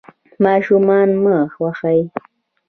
[0.45, 1.99] ماشومان مه وهئ.